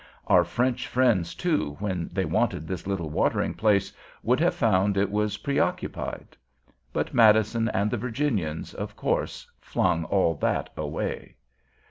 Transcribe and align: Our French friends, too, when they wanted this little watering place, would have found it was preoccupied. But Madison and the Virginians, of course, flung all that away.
Our 0.25 0.43
French 0.43 0.87
friends, 0.87 1.35
too, 1.35 1.77
when 1.79 2.09
they 2.11 2.25
wanted 2.25 2.67
this 2.67 2.87
little 2.87 3.11
watering 3.11 3.53
place, 3.53 3.93
would 4.23 4.39
have 4.39 4.55
found 4.55 4.97
it 4.97 5.11
was 5.11 5.37
preoccupied. 5.37 6.35
But 6.91 7.13
Madison 7.13 7.69
and 7.69 7.91
the 7.91 7.97
Virginians, 7.97 8.73
of 8.73 8.95
course, 8.95 9.45
flung 9.59 10.05
all 10.05 10.33
that 10.37 10.71
away. 10.75 11.35